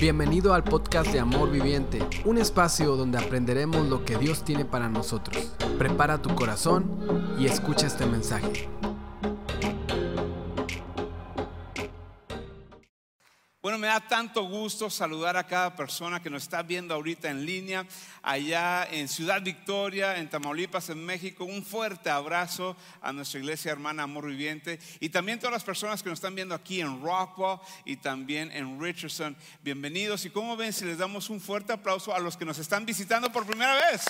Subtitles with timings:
[0.00, 4.88] Bienvenido al podcast de Amor Viviente, un espacio donde aprenderemos lo que Dios tiene para
[4.88, 5.52] nosotros.
[5.76, 8.68] Prepara tu corazón y escucha este mensaje.
[13.88, 17.86] Me da tanto gusto saludar a cada persona que nos está viendo ahorita en línea,
[18.22, 21.46] allá en Ciudad Victoria, en Tamaulipas, en México.
[21.46, 26.10] Un fuerte abrazo a nuestra iglesia hermana Amor Viviente y también todas las personas que
[26.10, 29.34] nos están viendo aquí en Rockwell y también en Richardson.
[29.62, 32.84] Bienvenidos y como ven si les damos un fuerte aplauso a los que nos están
[32.84, 34.04] visitando por primera vez.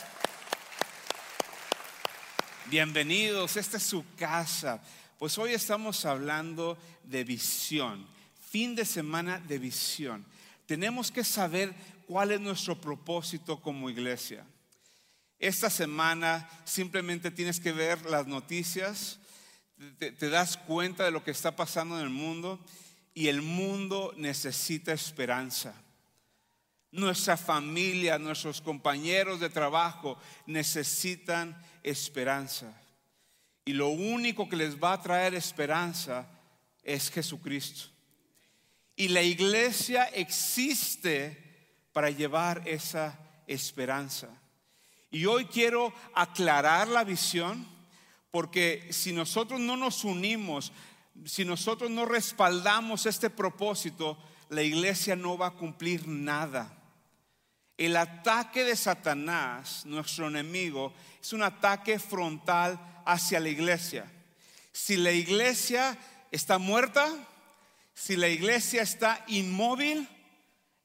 [2.67, 4.83] Bienvenidos, esta es su casa.
[5.21, 8.18] Pues hoy estamos hablando de visión
[8.51, 10.25] fin de semana de visión.
[10.67, 11.75] Tenemos que saber
[12.07, 14.45] cuál es nuestro propósito como iglesia.
[15.39, 19.21] Esta semana simplemente tienes que ver las noticias,
[19.99, 22.59] te, das cuenta de lo que está pasando en el mundo
[23.15, 25.75] y el mundo necesita esperanza.
[26.91, 32.73] Nuestra familia, nuestros compañeros de trabajo necesitan esperanza.
[33.65, 36.27] Y lo único que les va a traer esperanza
[36.83, 37.98] es Jesucristo.
[38.99, 44.29] Y la iglesia existe para llevar esa esperanza.
[45.09, 47.65] Y hoy quiero aclarar la visión,
[48.33, 50.73] porque si nosotros no nos unimos,
[51.25, 54.19] si nosotros no respaldamos este propósito,
[54.49, 56.77] la iglesia no va a cumplir nada.
[57.77, 64.11] El ataque de Satanás, nuestro enemigo, es un ataque frontal hacia la iglesia.
[64.73, 65.97] Si la iglesia
[66.33, 67.28] está muerta,
[67.99, 70.09] si la iglesia está inmóvil,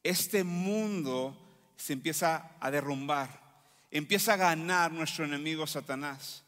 [0.01, 1.37] este mundo
[1.77, 3.39] se empieza a derrumbar,
[3.91, 6.43] empieza a ganar nuestro enemigo Satanás.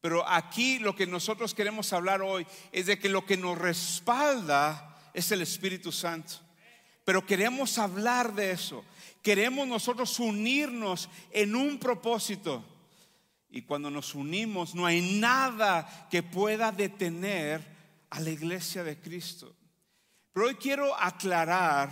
[0.00, 4.98] Pero aquí lo que nosotros queremos hablar hoy es de que lo que nos respalda
[5.12, 6.36] es el Espíritu Santo.
[7.04, 8.86] Pero queremos hablar de eso.
[9.22, 12.64] Queremos nosotros unirnos en un propósito.
[13.50, 17.62] Y cuando nos unimos no hay nada que pueda detener
[18.08, 19.54] a la iglesia de Cristo.
[20.32, 21.90] Pero hoy quiero aclarar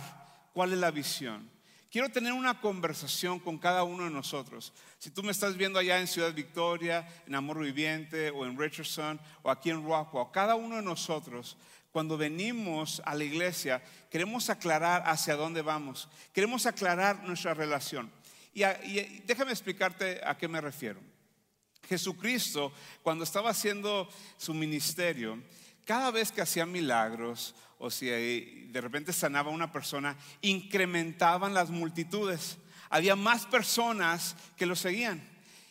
[0.53, 1.49] cuál es la visión.
[1.91, 4.71] Quiero tener una conversación con cada uno de nosotros.
[4.97, 9.19] Si tú me estás viendo allá en Ciudad Victoria, en Amor Viviente o en Richardson
[9.43, 11.57] o aquí en Rockwell, cada uno de nosotros,
[11.91, 16.07] cuando venimos a la iglesia, queremos aclarar hacia dónde vamos.
[16.31, 18.09] Queremos aclarar nuestra relación.
[18.53, 21.01] Y, y déjame explicarte a qué me refiero.
[21.89, 22.71] Jesucristo,
[23.03, 24.07] cuando estaba haciendo
[24.37, 25.37] su ministerio,
[25.85, 32.57] cada vez que hacía milagros o si de repente sanaba una persona, incrementaban las multitudes.
[32.89, 35.27] Había más personas que lo seguían.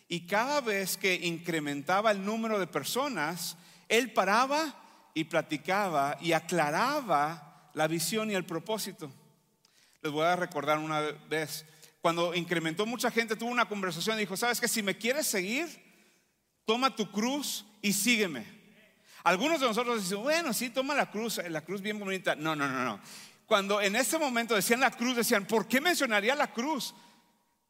[0.09, 3.57] Y cada vez que incrementaba el número de personas,
[3.89, 4.75] él paraba
[5.15, 9.13] y platicaba y aclaraba la visión y el propósito.
[10.03, 11.65] Les voy a recordar una vez,
[12.01, 15.69] cuando incrementó mucha gente, tuvo una conversación y dijo, ¿sabes que Si me quieres seguir,
[16.65, 18.60] toma tu cruz y sígueme.
[19.25, 22.35] Algunos de nosotros dicen, bueno, sí, toma la cruz, la cruz bien bonita.
[22.35, 23.01] No, no, no, no.
[23.47, 26.95] Cuando en ese momento decían la cruz, decían, ¿por qué mencionaría la cruz?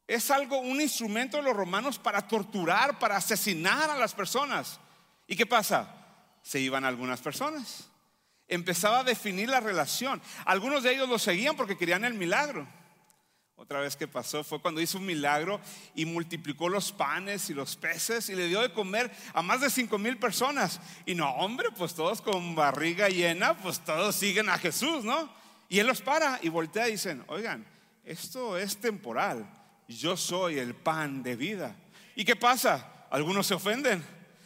[0.07, 4.79] Es algo, un instrumento de los romanos para torturar, para asesinar a las personas.
[5.27, 5.87] ¿Y qué pasa?
[6.41, 7.89] Se iban algunas personas.
[8.47, 10.21] Empezaba a definir la relación.
[10.45, 12.67] Algunos de ellos lo seguían porque querían el milagro.
[13.61, 15.61] Otra vez que pasó fue cuando hizo un milagro
[15.93, 19.69] y multiplicó los panes y los peces y le dio de comer a más de
[19.69, 20.79] cinco mil personas.
[21.05, 25.31] Y no, hombre, pues todos con barriga llena, pues todos siguen a Jesús, ¿no?
[25.69, 27.63] Y él los para y voltea y dicen, oigan,
[28.03, 29.47] esto es temporal.
[29.87, 31.75] Yo soy el pan de vida.
[32.15, 33.05] ¿Y qué pasa?
[33.11, 34.03] Algunos se ofenden,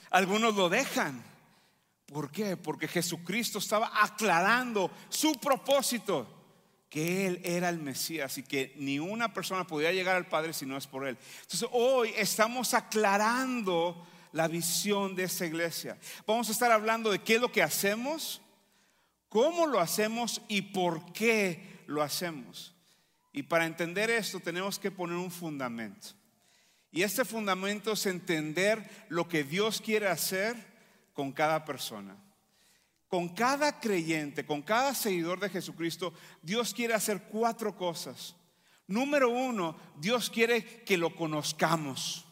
[0.09, 1.23] algunos lo dejan.
[2.05, 2.57] ¿Por qué?
[2.57, 6.34] Porque Jesucristo estaba aclarando su propósito
[6.95, 10.66] que Él era el Mesías y que ni una persona podía llegar al Padre si
[10.66, 11.17] no es por Él.
[11.41, 15.97] Entonces hoy estamos aclarando la visión de esta iglesia.
[16.25, 18.41] Vamos a estar hablando de qué es lo que hacemos,
[19.28, 22.73] cómo lo hacemos y por qué lo hacemos.
[23.33, 26.07] Y para entender esto tenemos que poner un fundamento.
[26.94, 30.56] Y este fundamento es entender lo que Dios quiere hacer
[31.13, 32.15] con cada persona.
[33.15, 38.35] Con cada creyente, con cada seguidor de Jesucristo, Dios quiere hacer cuatro cosas.
[38.88, 42.25] Número uno, Dios quiere que lo conozcamos,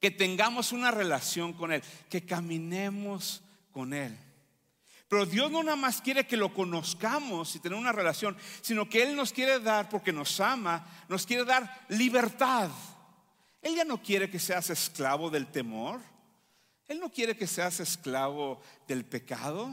[0.00, 4.16] que tengamos una relación con Él, que caminemos con Él.
[5.08, 9.02] Pero Dios no nada más quiere que lo conozcamos y tener una relación, sino que
[9.02, 12.70] Él nos quiere dar, porque nos ama, nos quiere dar libertad.
[13.60, 16.00] Él ya no quiere que seas esclavo del temor.
[16.90, 19.72] Él no quiere que seas esclavo del pecado.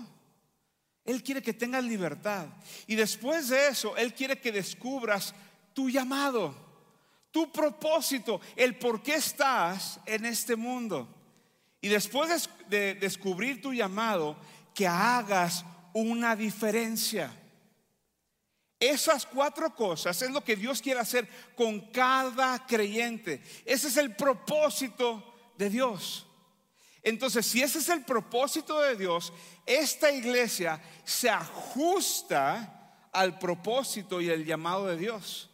[1.03, 2.45] Él quiere que tengas libertad.
[2.85, 5.33] Y después de eso, Él quiere que descubras
[5.73, 6.55] tu llamado,
[7.31, 11.07] tu propósito, el por qué estás en este mundo.
[11.81, 14.37] Y después de descubrir tu llamado,
[14.75, 17.31] que hagas una diferencia.
[18.79, 23.41] Esas cuatro cosas es lo que Dios quiere hacer con cada creyente.
[23.65, 26.26] Ese es el propósito de Dios.
[27.07, 29.31] Entonces, si ese es el propósito de Dios,
[29.65, 35.49] esta iglesia se ajusta al propósito y el llamado de Dios.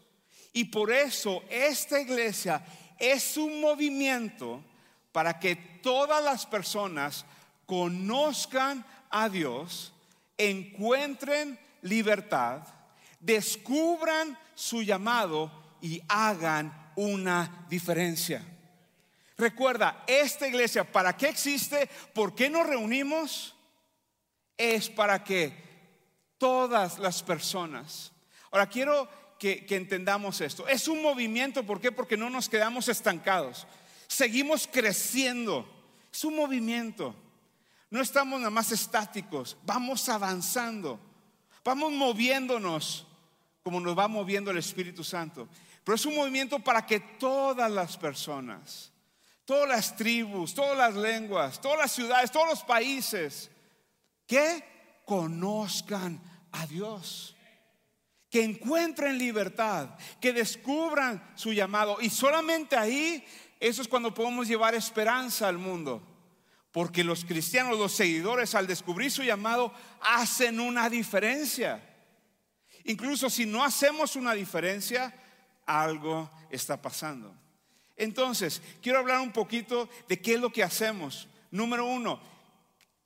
[0.52, 2.66] Y por eso esta iglesia
[2.98, 4.64] es un movimiento
[5.12, 7.26] para que todas las personas
[7.66, 9.94] conozcan a Dios,
[10.38, 12.64] encuentren libertad
[13.24, 15.50] descubran su llamado
[15.82, 18.44] y hagan una diferencia.
[19.44, 21.90] Recuerda, esta iglesia, ¿para qué existe?
[22.14, 23.54] ¿Por qué nos reunimos?
[24.56, 25.54] Es para que
[26.38, 28.14] todas las personas.
[28.52, 30.66] Ahora quiero que, entendamos esto.
[30.66, 31.92] Es un movimiento, ¿por qué?
[31.92, 33.68] Porque no nos quedamos estancados.
[34.08, 35.68] Seguimos creciendo.
[36.10, 37.14] Es un movimiento.
[37.90, 41.02] No estamos nada más estáticos, vamos avanzando,
[41.66, 43.06] vamos moviéndonos
[43.62, 45.50] como nos va moviendo el Espíritu Santo.
[45.84, 48.93] Pero es un movimiento para que todas las personas,
[49.46, 53.50] todas las tribus, todas las lenguas, todas las ciudades, todos los países,
[54.28, 54.64] que
[55.06, 57.36] conozcan a Dios,
[58.30, 61.98] que encuentren libertad, que descubran su llamado.
[62.02, 63.24] Y solamente ahí,
[63.60, 66.02] eso es cuando podemos llevar esperanza al mundo.
[66.72, 71.88] Porque los cristianos, los seguidores, al descubrir su llamado, hacen una diferencia.
[72.86, 75.14] Incluso si no hacemos una diferencia,
[75.66, 77.43] algo está pasando.
[77.96, 81.28] Entonces, quiero hablar un poquito de qué es lo que hacemos.
[81.52, 82.20] Número uno,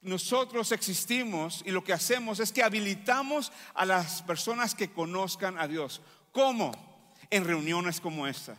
[0.01, 5.68] nosotros existimos y lo que hacemos es que habilitamos a las personas que conozcan a
[5.68, 6.01] Dios.
[6.31, 6.72] ¿Cómo?
[7.30, 8.57] En reuniones como esta.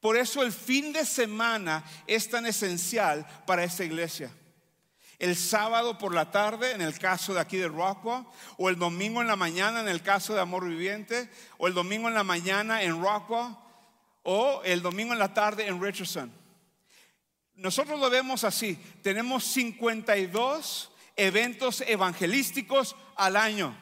[0.00, 4.32] Por eso el fin de semana es tan esencial para esta iglesia
[5.20, 8.24] el sábado por la tarde en el caso de aquí de Rockwell,
[8.56, 12.08] o el domingo en la mañana en el caso de Amor Viviente, o el domingo
[12.08, 13.54] en la mañana en Rockwell,
[14.22, 16.32] o el domingo en la tarde en Richardson.
[17.54, 23.76] Nosotros lo vemos así, tenemos 52 eventos evangelísticos al año.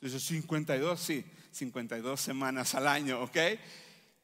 [0.00, 3.36] Entonces, 52, sí, 52 semanas al año, ¿ok?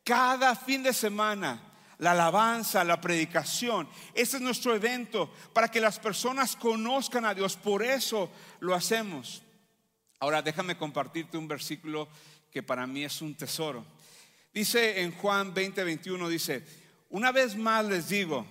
[0.03, 1.69] Cada fin de semana
[1.99, 3.89] la alabanza, la predicación.
[4.15, 7.57] Ese es nuestro evento para que las personas conozcan a Dios.
[7.57, 8.31] Por eso
[8.61, 9.43] lo hacemos.
[10.21, 12.09] Ahora déjame compartirte un versículo
[12.51, 13.85] que para mí es un tesoro.
[14.59, 16.65] Dice en Juan 20, 21, dice,
[17.11, 18.45] una vez más les digo,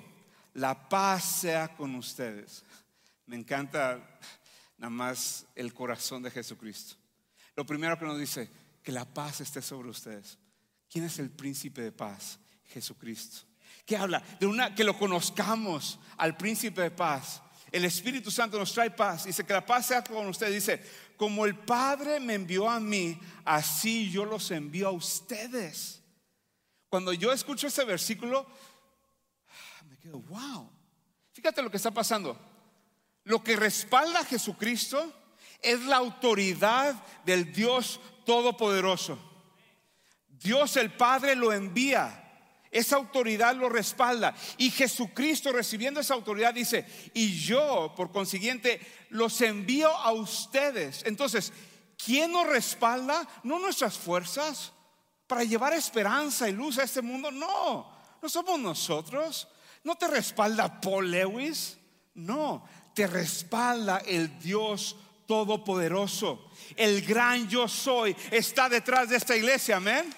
[0.54, 2.63] la paz sea con ustedes.
[3.25, 4.18] Me encanta
[4.77, 6.95] nada más el corazón de Jesucristo.
[7.57, 8.50] Lo primero que nos dice,
[8.81, 10.38] que la paz esté sobre ustedes.
[10.89, 12.39] ¿Quién es el príncipe de paz?
[12.68, 13.45] Jesucristo.
[13.86, 14.24] ¿Qué habla?
[14.39, 17.42] De una que lo conozcamos al príncipe de paz.
[17.69, 19.25] El Espíritu Santo nos trae paz.
[19.25, 20.54] Dice que la paz sea con ustedes.
[20.54, 20.81] Dice,
[21.18, 26.02] como el Padre me envió a mí, así yo los envío a ustedes.
[26.90, 28.46] Cuando yo escucho ese versículo,
[29.90, 30.69] me quedo, wow.
[31.34, 32.40] Fíjate lo que está pasando.
[33.24, 35.12] Lo que respalda a Jesucristo
[35.62, 39.19] es la autoridad del Dios Todopoderoso.
[40.30, 42.27] Dios el Padre lo envía.
[42.71, 44.36] Esa autoridad lo respalda.
[44.57, 51.04] Y Jesucristo recibiendo esa autoridad dice, y yo, por consiguiente, los envío a ustedes.
[51.06, 51.54] Entonces,
[52.04, 53.28] ¿quién nos respalda?
[53.44, 54.74] No nuestras fuerzas
[55.28, 57.31] para llevar esperanza y luz a este mundo.
[57.31, 59.47] No, no somos nosotros.
[59.83, 61.78] No te respalda Paul Lewis.
[62.16, 64.95] No, te respalda el Dios
[65.28, 66.52] Todopoderoso.
[66.76, 69.76] El gran yo soy está detrás de esta iglesia.
[69.78, 70.14] Amén.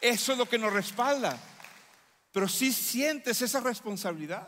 [0.00, 1.38] Eso es lo que nos respalda.
[2.38, 4.46] Pero si sientes esa responsabilidad.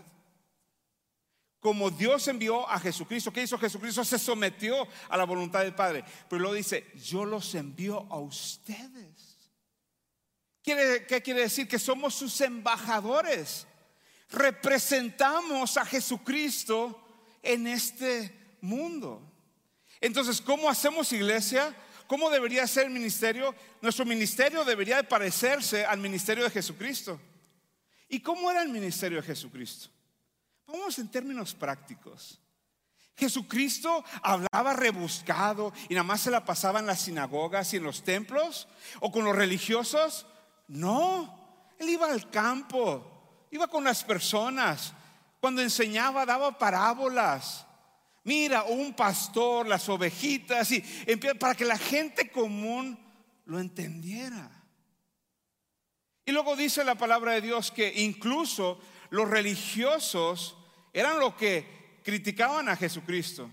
[1.59, 4.05] Como Dios envió a Jesucristo, ¿qué hizo Jesucristo?
[4.05, 6.05] Se sometió a la voluntad del Padre.
[6.29, 9.51] Pero luego dice, yo los envío a ustedes.
[10.63, 11.67] ¿Qué quiere decir?
[11.67, 13.67] Que somos sus embajadores.
[14.31, 16.97] Representamos a Jesucristo
[17.43, 19.21] en este mundo.
[20.01, 21.75] Entonces, ¿cómo hacemos iglesia?
[22.07, 23.53] ¿Cómo debería ser el ministerio?
[23.83, 27.21] Nuestro ministerio debería de parecerse al ministerio de Jesucristo.
[28.11, 29.89] ¿Y cómo era el ministerio de Jesucristo?
[30.67, 32.39] Vamos en términos prácticos.
[33.17, 38.03] Jesucristo hablaba rebuscado y nada más se la pasaba en las sinagogas y en los
[38.03, 38.69] templos
[39.01, 40.27] o con los religiosos.
[40.69, 44.93] No, él iba al campo, iba con las personas.
[45.41, 47.67] Cuando enseñaba daba parábolas,
[48.23, 50.83] Mira, un pastor, las ovejitas, y
[51.39, 52.99] para que la gente común
[53.47, 54.60] lo entendiera.
[56.31, 58.79] Y luego dice la palabra de Dios que incluso
[59.11, 60.57] los religiosos
[60.93, 63.51] eran los que criticaban a Jesucristo.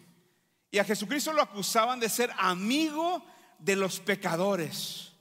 [0.69, 3.25] Y a Jesucristo lo acusaban de ser amigo
[3.57, 5.11] de los pecadores.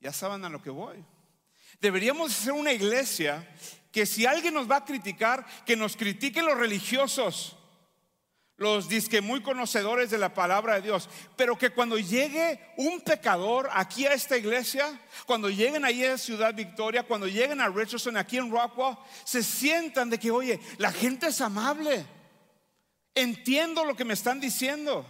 [0.00, 1.04] Ya saben a lo que voy.
[1.80, 3.48] Deberíamos ser una iglesia
[3.92, 7.56] que si alguien nos va a criticar, que nos critiquen los religiosos
[8.56, 13.68] los disque muy conocedores de la palabra de Dios, pero que cuando llegue un pecador
[13.72, 18.36] aquí a esta iglesia, cuando lleguen ahí a Ciudad Victoria, cuando lleguen a Richardson, aquí
[18.36, 22.06] en Rockwell, se sientan de que, oye, la gente es amable,
[23.14, 25.04] entiendo lo que me están diciendo.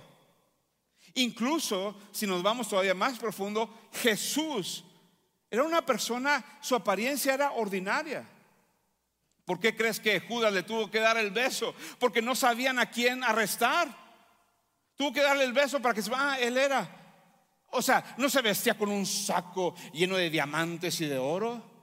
[1.15, 4.85] Incluso, si nos vamos todavía más profundo, Jesús
[5.51, 8.27] era una persona, su apariencia era ordinaria.
[9.45, 11.75] ¿Por qué crees que Judas le tuvo que dar el beso?
[11.99, 13.89] Porque no sabían a quién arrestar.
[14.97, 16.89] Tuvo que darle el beso para que se ah, él era.
[17.71, 21.75] O sea, no se vestía con un saco lleno de diamantes y de oro.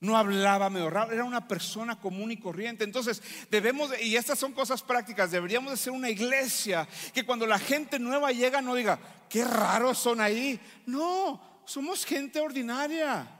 [0.00, 2.84] No hablaba medio raro, era una persona común y corriente.
[2.84, 3.20] Entonces,
[3.50, 7.98] debemos, y estas son cosas prácticas, deberíamos de ser una iglesia que cuando la gente
[7.98, 10.60] nueva llega no diga, qué raros son ahí.
[10.86, 13.37] No, somos gente ordinaria.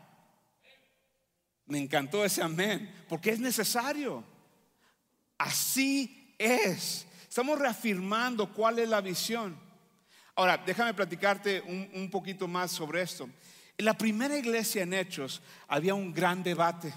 [1.69, 4.25] Me encantó ese amén, porque es necesario.
[5.37, 7.07] Así es.
[7.29, 9.57] Estamos reafirmando cuál es la visión.
[10.35, 13.29] Ahora, déjame platicarte un, poquito más sobre esto.
[13.77, 16.93] En la primera iglesia en Hechos había un gran debate.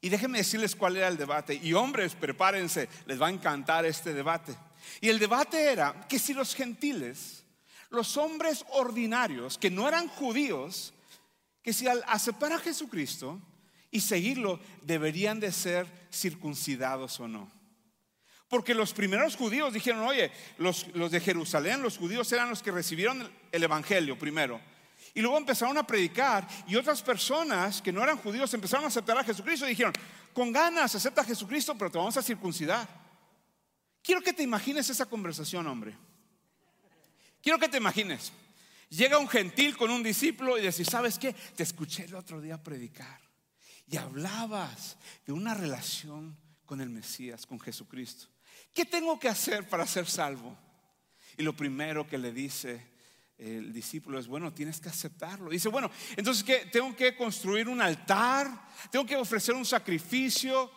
[0.00, 1.54] Y déjenme decirles cuál era el debate.
[1.54, 4.54] Y hombres, prepárense, les va a encantar este debate.
[5.00, 7.44] Y el debate era que si los gentiles,
[7.90, 10.92] los hombres ordinarios, que no eran judíos,
[11.62, 13.40] que si al aceptar a Jesucristo,
[13.94, 17.48] y seguirlo, deberían de ser circuncidados o no.
[18.48, 23.30] Porque los primeros judíos dijeron, oye, los, de Jerusalén, los judíos eran los que recibieron
[23.52, 24.60] el Evangelio primero.
[25.14, 29.16] Y luego empezaron a predicar y otras personas que no eran judíos empezaron a aceptar
[29.16, 29.92] a Jesucristo y dijeron,
[30.32, 32.88] con ganas acepta a Jesucristo, pero te vamos a circuncidar.
[34.02, 35.96] Quiero que te imagines esa conversación, hombre.
[37.40, 38.32] Quiero que te imagines.
[38.88, 41.32] Llega un gentil con un discípulo y dice, ¿sabes qué?
[41.32, 43.23] Te escuché el otro día predicar
[43.86, 48.26] y hablabas de una relación con el Mesías, con Jesucristo.
[48.72, 50.56] ¿Qué tengo que hacer para ser salvo?
[51.36, 52.94] Y lo primero que le dice
[53.36, 55.50] el discípulo es, bueno, tienes que aceptarlo.
[55.50, 56.66] Dice, bueno, entonces ¿qué?
[56.66, 60.70] Tengo que construir un altar, tengo que ofrecer un sacrificio,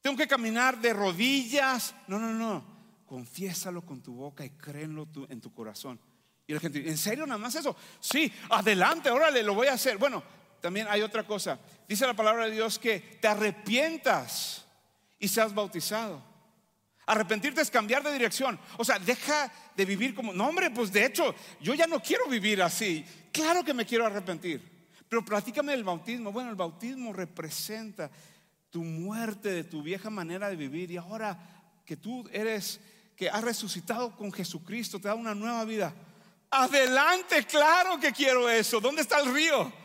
[0.00, 1.94] tengo que caminar de rodillas.
[2.06, 2.64] No, no, no,
[3.06, 5.98] confiésalo con tu boca y créenlo en tu corazón.
[6.46, 7.74] Y la gente, ¿en serio nada más eso?
[7.98, 9.96] Sí, adelante, órale, lo voy a hacer.
[9.96, 10.22] Bueno,
[10.64, 11.58] también hay otra cosa.
[11.86, 14.64] Dice la palabra de Dios que te arrepientas
[15.18, 16.22] y seas bautizado.
[17.04, 18.58] Arrepentirte es cambiar de dirección.
[18.78, 22.26] O sea, deja de vivir como, no hombre, pues de hecho, yo ya no quiero
[22.28, 23.04] vivir así.
[23.30, 24.88] Claro que me quiero arrepentir.
[25.06, 26.32] Pero platícame del bautismo.
[26.32, 28.10] Bueno, el bautismo representa
[28.70, 31.38] tu muerte de tu vieja manera de vivir y ahora
[31.84, 32.80] que tú eres,
[33.14, 35.94] que has resucitado con Jesucristo, te da una nueva vida.
[36.50, 38.80] Adelante, claro que quiero eso.
[38.80, 39.83] ¿Dónde está el río?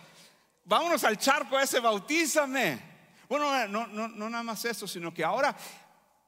[0.69, 2.79] Vámonos al charco ese, bautízame.
[3.27, 5.55] Bueno, no, no, no nada más eso, sino que ahora,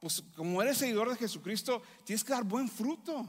[0.00, 3.26] pues como eres seguidor de Jesucristo, tienes que dar buen fruto.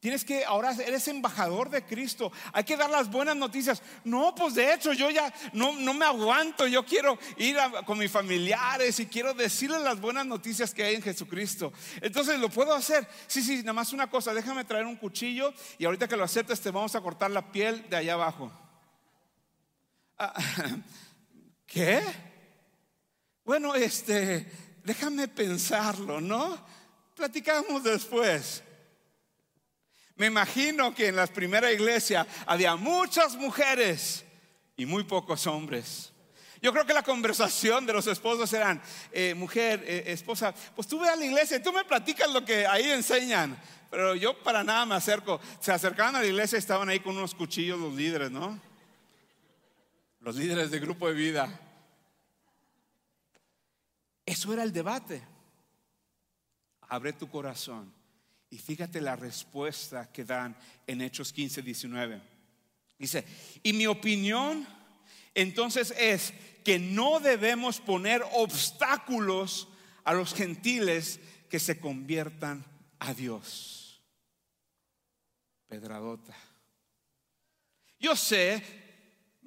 [0.00, 2.30] Tienes que, ahora eres embajador de Cristo.
[2.52, 3.82] Hay que dar las buenas noticias.
[4.04, 6.68] No, pues de hecho yo ya no, no me aguanto.
[6.68, 11.02] Yo quiero ir con mis familiares y quiero decirles las buenas noticias que hay en
[11.02, 11.72] Jesucristo.
[12.00, 13.08] Entonces lo puedo hacer.
[13.26, 14.32] Sí, sí, nada más una cosa.
[14.32, 17.84] Déjame traer un cuchillo y ahorita que lo aceptes te vamos a cortar la piel
[17.90, 18.52] de allá abajo.
[21.66, 22.02] ¿Qué?
[23.44, 24.50] Bueno, este,
[24.84, 26.58] déjame pensarlo, ¿no?
[27.14, 28.62] Platicamos después.
[30.16, 34.24] Me imagino que en la primera iglesia había muchas mujeres
[34.76, 36.12] y muy pocos hombres.
[36.60, 38.82] Yo creo que la conversación de los esposos eran,
[39.12, 42.44] eh, mujer, eh, esposa, pues tú ve a la iglesia y tú me platicas lo
[42.44, 43.56] que ahí enseñan.
[43.90, 45.40] Pero yo para nada me acerco.
[45.60, 48.60] Se acercaban a la iglesia y estaban ahí con unos cuchillos los líderes, ¿no?
[50.20, 51.60] Los líderes de grupo de vida.
[54.24, 55.22] Eso era el debate.
[56.82, 57.92] Abre tu corazón
[58.50, 60.56] y fíjate la respuesta que dan
[60.86, 62.20] en Hechos 15, 19.
[62.98, 63.24] Dice,
[63.62, 64.66] y mi opinión
[65.34, 66.32] entonces es
[66.64, 69.68] que no debemos poner obstáculos
[70.04, 72.64] a los gentiles que se conviertan
[72.98, 74.02] a Dios.
[75.68, 76.36] Pedradota.
[78.00, 78.87] Yo sé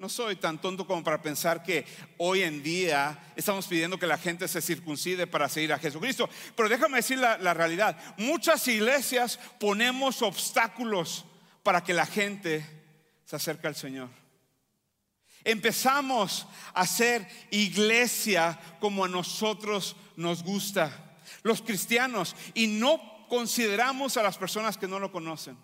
[0.01, 1.85] No soy tan tonto como para pensar que
[2.17, 6.27] hoy en día estamos pidiendo que la gente se circuncide para seguir a Jesucristo.
[6.55, 7.95] Pero déjame decir la, realidad.
[8.17, 11.25] Muchas iglesias ponemos obstáculos
[11.61, 12.65] para que la gente
[13.25, 14.09] se acerque al Señor.
[15.43, 20.91] Empezamos a hacer iglesia como a nosotros nos gusta,
[21.43, 25.55] los cristianos, y no consideramos a las personas que no lo conocen.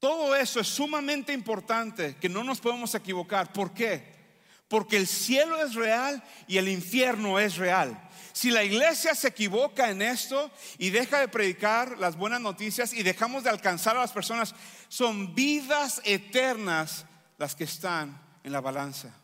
[0.00, 3.52] Todo eso es sumamente importante, que no nos podemos equivocar.
[3.52, 4.18] ¿Por qué?
[4.66, 8.08] Porque el cielo es real y el infierno es real.
[8.32, 13.02] Si la iglesia se equivoca en esto y deja de predicar las buenas noticias y
[13.02, 14.54] dejamos de alcanzar a las personas,
[14.88, 17.04] son vidas eternas
[17.36, 19.14] las que están en la balanza.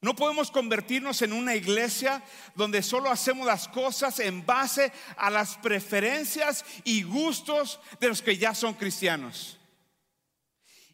[0.00, 2.22] No podemos convertirnos en una iglesia
[2.54, 8.38] donde solo hacemos las cosas en base a las preferencias y gustos de los que
[8.38, 9.58] ya son cristianos.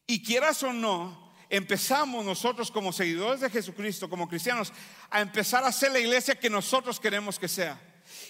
[0.07, 4.73] Y quieras o no, empezamos nosotros como seguidores de Jesucristo, como cristianos,
[5.11, 7.81] a empezar a hacer la iglesia que nosotros queremos que sea.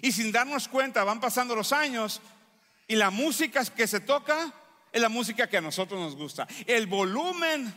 [0.01, 2.21] Y sin darnos cuenta, van pasando los años
[2.89, 4.53] y la música que se toca
[4.93, 6.47] es la música que a nosotros nos gusta.
[6.67, 7.73] El volumen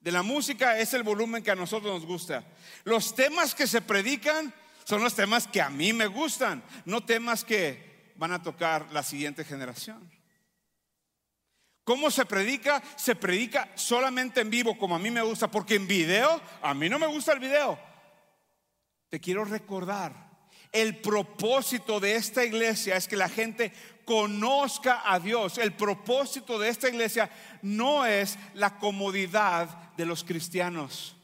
[0.00, 2.44] de la música es el volumen que a nosotros nos gusta.
[2.84, 7.44] Los temas que se predican son los temas que a mí me gustan, no temas
[7.44, 10.10] que van a tocar la siguiente generación.
[11.90, 12.80] ¿Cómo se predica?
[12.94, 16.88] Se predica solamente en vivo, como a mí me gusta, porque en video, a mí
[16.88, 17.76] no me gusta el video.
[19.08, 20.30] Te quiero recordar,
[20.70, 23.72] el propósito de esta iglesia es que la gente
[24.04, 25.58] conozca a Dios.
[25.58, 27.28] El propósito de esta iglesia
[27.60, 31.16] no es la comodidad de los cristianos.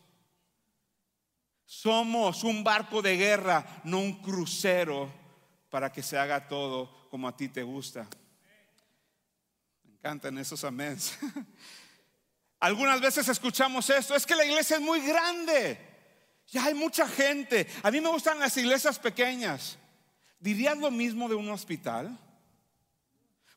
[1.64, 5.12] Somos un barco de guerra, no un crucero
[5.70, 8.08] para que se haga todo como a ti te gusta.
[10.06, 10.96] Cantan esos amén.
[12.60, 15.80] Algunas veces escuchamos esto, es que la iglesia es muy grande.
[16.46, 17.66] Ya hay mucha gente.
[17.82, 19.76] A mí me gustan las iglesias pequeñas.
[20.38, 22.16] ¿Dirías lo mismo de un hospital?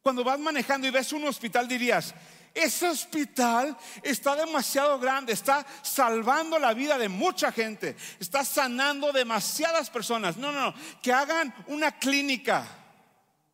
[0.02, 2.16] Cuando vas manejando y ves un hospital dirías,
[2.56, 9.92] ese hospital está demasiado grande, está salvando la vida de mucha gente, está sanando demasiadas
[9.92, 10.36] personas.
[10.36, 12.66] No, no, no, que hagan una clínica.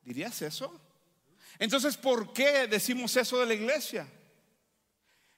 [0.05, 0.84] ¿Dirías eso?
[1.59, 4.07] Entonces, ¿por qué decimos eso de la iglesia?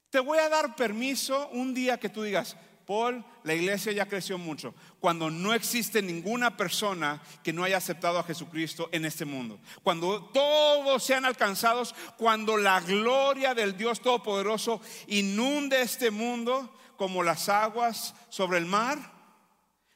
[0.09, 2.55] Te voy a dar permiso un día que tú digas,
[2.87, 8.17] Paul, la iglesia ya creció mucho, cuando no existe ninguna persona que no haya aceptado
[8.17, 9.59] a Jesucristo en este mundo.
[9.83, 17.49] Cuando todos sean alcanzados, cuando la gloria del Dios Todopoderoso inunde este mundo como las
[17.49, 18.97] aguas sobre el mar.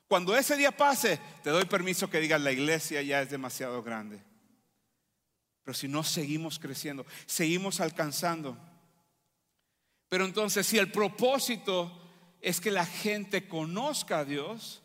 [0.10, 4.22] Cuando ese día pase, te doy permiso que digas, la iglesia ya es demasiado grande.
[5.63, 8.58] Pero si no seguimos creciendo, seguimos alcanzando.
[10.10, 11.91] Pero entonces si el propósito
[12.41, 14.82] es que la gente conozca a Dios,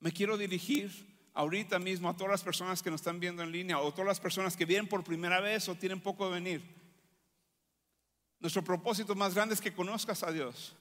[0.00, 0.90] me quiero dirigir
[1.34, 4.20] ahorita mismo a todas las personas que nos están viendo en línea o todas las
[4.20, 6.82] personas que vienen por primera vez o tienen poco de venir.
[8.38, 10.74] Nuestro propósito más grande es que conozcas a Dios.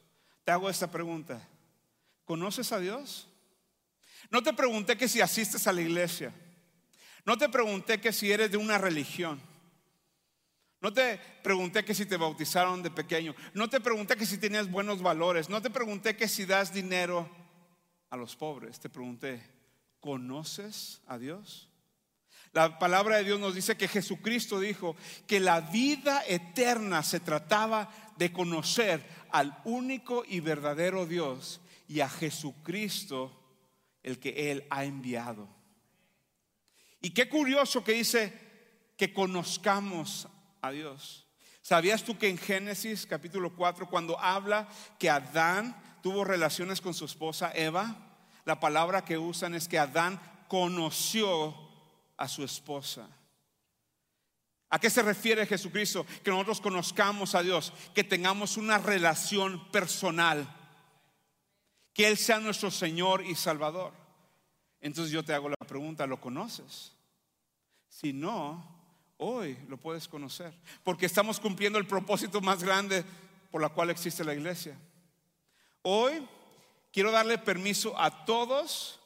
[0.43, 1.47] Te hago esta pregunta.
[2.25, 3.27] ¿Conoces a Dios?
[4.29, 6.33] No te pregunté que si asistes a la iglesia.
[7.25, 9.41] No te pregunté que si eres de una religión.
[10.81, 13.35] No te pregunté que si te bautizaron de pequeño.
[13.53, 15.49] No te pregunté que si tenías buenos valores.
[15.49, 17.29] No te pregunté que si das dinero
[18.09, 18.79] a los pobres.
[18.79, 19.41] Te pregunté,
[19.99, 21.69] ¿conoces a Dios?
[22.53, 24.95] La palabra de Dios nos dice que Jesucristo dijo
[25.27, 32.09] que la vida eterna se trataba de conocer al único y verdadero Dios y a
[32.09, 33.31] Jesucristo
[34.03, 35.60] el que Él ha enviado.
[37.01, 38.33] Y qué curioso que dice
[38.95, 40.27] que conozcamos
[40.61, 41.25] a Dios.
[41.61, 44.67] ¿Sabías tú que en Génesis capítulo 4, cuando habla
[44.99, 47.95] que Adán tuvo relaciones con su esposa Eva,
[48.45, 51.55] la palabra que usan es que Adán conoció
[52.17, 53.07] a su esposa?
[54.69, 56.05] ¿A qué se refiere Jesucristo?
[56.23, 60.47] Que nosotros conozcamos a Dios, que tengamos una relación personal,
[61.93, 64.00] que Él sea nuestro Señor y Salvador.
[64.81, 66.91] Entonces yo te hago la pregunta, ¿lo conoces?
[67.87, 68.65] Si no,
[69.17, 73.05] hoy lo puedes conocer, porque estamos cumpliendo el propósito más grande
[73.51, 74.75] por la cual existe la iglesia.
[75.83, 76.27] Hoy
[76.91, 78.99] quiero darle permiso a todos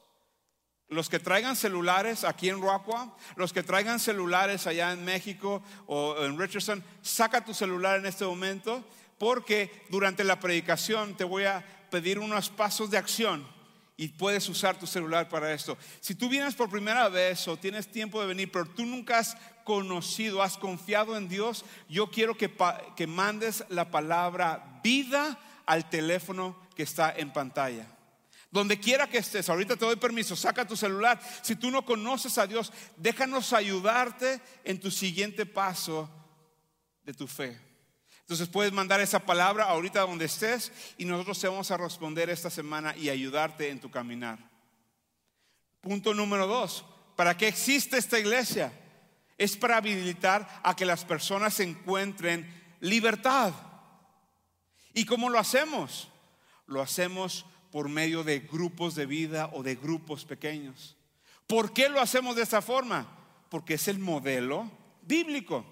[0.87, 6.23] los que traigan celulares aquí en Rockwell, los que traigan celulares allá en México o
[6.23, 8.83] en Richardson, saca tu celular en este momento,
[9.17, 13.54] porque durante la predicación te voy a pedir unos pasos de acción
[13.97, 15.77] y puedes usar tu celular para esto.
[16.01, 19.37] Si tú vienes por primera vez o tienes tiempo de venir, pero tú nunca has
[19.63, 22.51] conocido, has confiado en Dios, yo quiero que,
[22.95, 27.87] que mandes la palabra vida al teléfono que está en pantalla.
[28.51, 31.19] Donde quiera que estés, ahorita te doy permiso, saca tu celular.
[31.41, 36.09] Si tú no conoces a Dios, déjanos ayudarte en tu siguiente paso
[37.03, 37.64] de tu fe.
[38.25, 42.49] Entonces puedes mandar esa palabra ahorita donde estés y nosotros te vamos a responder esta
[42.49, 44.39] semana y ayudarte en tu caminar.
[45.79, 46.83] Punto número dos,
[47.15, 48.73] ¿para qué existe esta iglesia?
[49.37, 53.53] Es para habilitar a que las personas encuentren libertad.
[54.95, 56.07] ¿Y cómo lo hacemos?
[56.65, 60.97] Lo hacemos por medio de grupos de vida o de grupos pequeños.
[61.45, 63.05] ¿Por qué lo hacemos de esta forma?
[63.49, 64.71] Porque es el modelo
[65.03, 65.63] bíblico.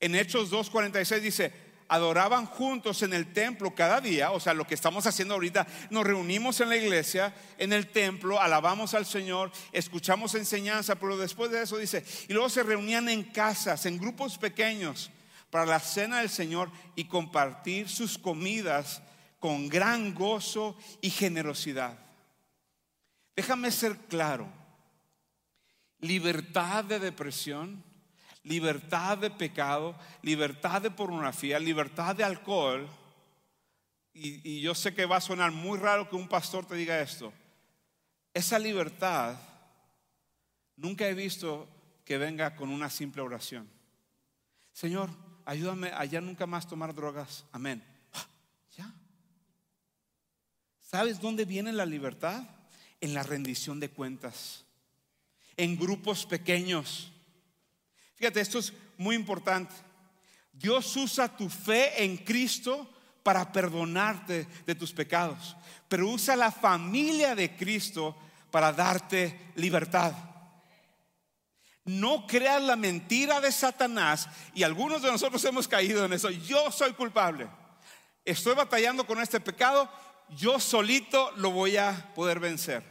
[0.00, 4.74] En Hechos 2.46 dice, adoraban juntos en el templo cada día, o sea, lo que
[4.74, 10.34] estamos haciendo ahorita, nos reunimos en la iglesia, en el templo, alabamos al Señor, escuchamos
[10.34, 15.10] enseñanza, pero después de eso dice, y luego se reunían en casas, en grupos pequeños,
[15.50, 19.02] para la cena del Señor y compartir sus comidas
[19.38, 21.98] con gran gozo y generosidad.
[23.36, 24.48] Déjame ser claro,
[26.00, 27.85] libertad de depresión
[28.46, 32.88] libertad de pecado, libertad de pornografía, libertad de alcohol.
[34.14, 37.32] Y, yo sé que va a sonar muy raro que un pastor te diga esto.
[38.32, 39.36] Esa libertad
[40.76, 41.68] nunca he visto
[42.04, 43.68] que venga con una simple oración.
[44.72, 45.10] Señor,
[45.44, 47.44] ayúdame a ya nunca más tomar drogas.
[47.50, 47.82] Amén.
[48.14, 48.26] Ah,
[48.76, 48.94] ya.
[50.80, 52.44] ¿Sabes dónde viene la libertad?
[53.00, 54.64] En la rendición de cuentas.
[55.56, 57.12] En grupos pequeños
[58.16, 59.74] Fíjate, esto es muy importante.
[60.52, 62.90] Dios usa tu fe en Cristo
[63.22, 65.56] para perdonarte de tus pecados,
[65.88, 68.16] pero usa la familia de Cristo
[68.50, 70.12] para darte libertad.
[71.84, 76.30] No creas la mentira de Satanás y algunos de nosotros hemos caído en eso.
[76.30, 77.46] Yo soy culpable.
[78.24, 79.88] Estoy batallando con este pecado.
[80.30, 82.82] Yo solito lo voy a poder vencer.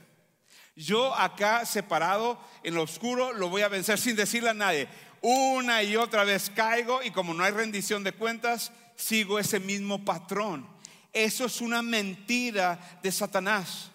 [0.78, 4.88] Yo acá separado en lo oscuro lo voy a vencer sin decirle a nadie.
[5.28, 10.06] Una y otra vez caigo y como no hay rendición de cuentas, sigo ese mismo
[10.06, 10.68] patrón.
[11.12, 13.90] Eso es una mentira de Satanás.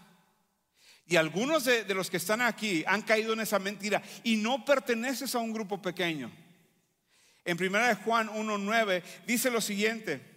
[1.06, 5.36] Y algunos de, los que están aquí han caído en esa mentira y no perteneces
[5.36, 6.32] a un grupo pequeño.
[7.44, 10.28] En 1 Juan 1.9 dice lo siguiente.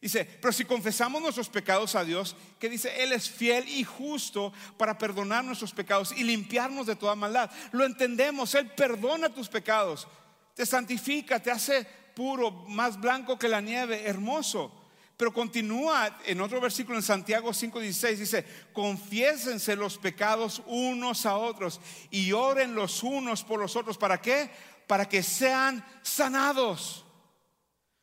[0.00, 4.52] Dice, pero si confesamos nuestros pecados a Dios, que dice, Él es fiel y justo
[4.76, 7.50] para perdonar nuestros pecados y limpiarnos de toda maldad.
[7.70, 10.08] Lo entendemos, Él perdona tus pecados
[10.54, 14.76] te santifica, te hace puro, más blanco que la nieve, hermoso.
[15.16, 21.80] Pero continúa en otro versículo en Santiago 5:16, dice, confiésense los pecados unos a otros
[22.10, 23.98] y oren los unos por los otros.
[23.98, 24.50] ¿Para qué?
[24.86, 27.04] Para que sean sanados.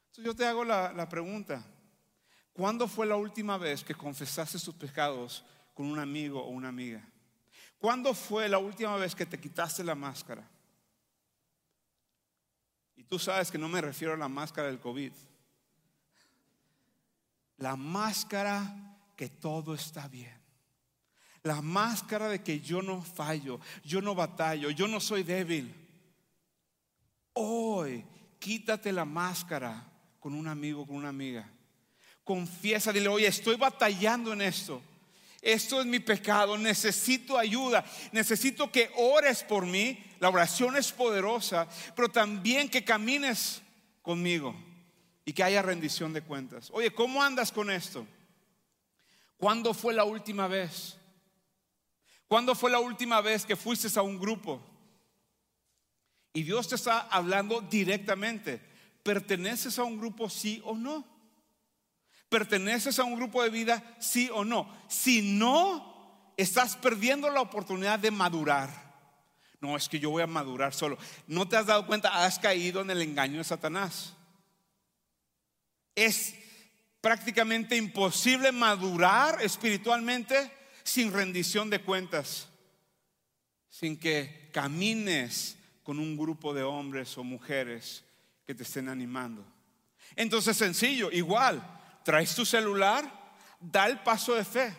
[0.10, 1.65] Entonces yo te hago la, la pregunta,
[2.53, 7.03] ¿cuándo fue la última vez que confesaste tus pecados con un amigo o una amiga?
[7.79, 10.47] ¿Cuándo fue la última vez que te quitaste la máscara?
[12.97, 15.13] Y tú sabes que no me refiero a la máscara del COVID.
[17.57, 20.36] La máscara que todo está bien.
[21.43, 25.73] La máscara de que yo no fallo, yo no batallo, yo no soy débil.
[27.33, 28.03] Hoy,
[28.39, 31.49] quítate la máscara con un amigo, con una amiga.
[32.23, 34.81] Confiesa, dile, oye, estoy batallando en esto.
[35.41, 40.04] Esto es mi pecado, necesito ayuda, necesito que ores por mí.
[40.19, 43.62] La oración es poderosa, pero también que camines
[44.02, 44.56] conmigo
[45.26, 46.69] y que haya rendición de cuentas.
[46.73, 48.08] Oye, ¿cómo andas con esto?
[49.38, 50.97] ¿Cuándo fue la última vez?
[52.28, 54.62] ¿Cuándo fue la última vez que fuiste a un grupo?
[56.34, 58.60] Y Dios te está hablando directamente.
[59.04, 61.16] ¿Perteneces a un grupo sí o no?
[62.29, 63.83] ¿Perteneces a un grupo de vida?
[63.99, 64.71] Sí o no.
[64.87, 68.87] Si no, estás perdiendo la oportunidad de madurar.
[69.59, 70.97] No, es que yo voy a madurar solo.
[71.25, 72.23] ¿No te has dado cuenta?
[72.23, 74.13] Has caído en el engaño de Satanás.
[75.95, 76.35] Es
[77.01, 80.51] prácticamente imposible madurar espiritualmente
[80.83, 82.49] sin rendición de cuentas,
[83.69, 88.03] sin que camines con un grupo de hombres o mujeres
[88.45, 89.45] que te estén animando.
[90.15, 91.61] Entonces sencillo, igual,
[92.07, 93.03] traes tu celular,
[93.59, 94.73] da el paso de fe.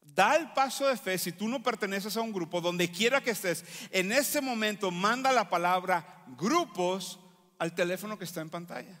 [0.00, 3.32] Da el paso de fe si tú no perteneces a un grupo, donde quiera que
[3.32, 7.18] estés, en ese momento manda la palabra grupos
[7.58, 9.00] al teléfono que está en pantalla.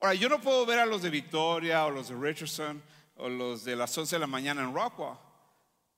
[0.00, 2.80] Ahora, yo no puedo ver a los de Victoria o los de Richardson
[3.16, 5.18] o los de las 11 de la mañana en Rockwell.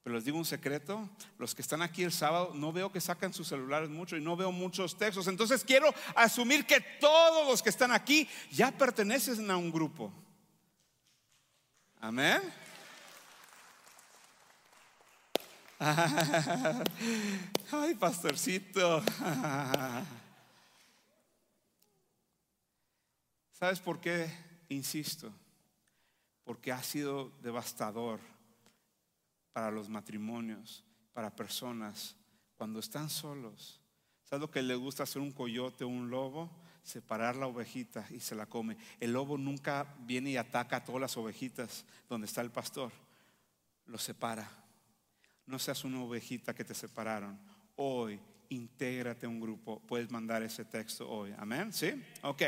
[0.03, 1.09] Pero les digo un secreto,
[1.39, 4.35] los que están aquí el sábado no veo que sacan sus celulares mucho y no
[4.35, 5.27] veo muchos textos.
[5.27, 10.11] Entonces quiero asumir que todos los que están aquí ya pertenecen a un grupo.
[12.01, 12.41] Amén.
[17.73, 19.03] Ay, pastorcito.
[23.53, 24.31] ¿Sabes por qué
[24.71, 25.31] insisto?
[26.45, 28.30] Porque ha sido devastador
[29.53, 32.17] para los matrimonios, para personas,
[32.57, 33.81] cuando están solos.
[34.25, 36.51] ¿Sabes lo que le gusta hacer un coyote o un lobo?
[36.83, 38.77] Separar la ovejita y se la come.
[39.01, 42.93] El lobo nunca viene y ataca a todas las ovejitas donde está el pastor.
[43.87, 44.61] Lo separa
[45.51, 47.39] no seas una ovejita que te separaron.
[47.77, 49.81] Hoy, intégrate a un grupo.
[49.81, 51.35] Puedes mandar ese texto hoy.
[51.37, 51.73] Amén.
[51.73, 51.93] ¿Sí?
[52.23, 52.43] Ok.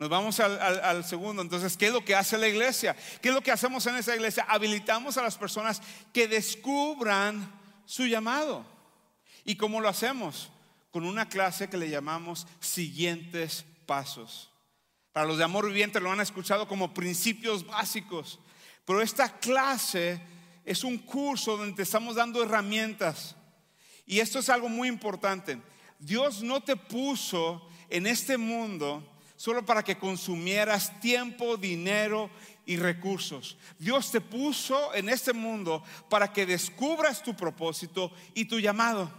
[0.00, 1.42] Nos vamos al, segundo.
[1.42, 2.96] Entonces, ¿qué es lo que hace la iglesia?
[3.20, 4.46] ¿Qué es lo que hacemos en esa iglesia?
[4.48, 7.52] Habilitamos a las personas que descubran
[7.84, 8.64] su llamado.
[9.44, 10.48] ¿Y cómo lo hacemos?
[10.90, 14.50] Con una clase que le llamamos siguientes pasos.
[15.12, 18.40] Para los de amor viviente lo han escuchado como principios básicos.
[18.86, 20.18] Pero esta clase
[20.64, 23.36] es un curso donde te estamos dando herramientas.
[24.06, 25.60] Y esto es algo muy importante.
[25.98, 29.06] Dios no te puso en este mundo
[29.40, 32.28] solo para que consumieras tiempo, dinero
[32.66, 33.56] y recursos.
[33.78, 39.10] Dios te puso en este mundo para que descubras tu propósito y tu llamado.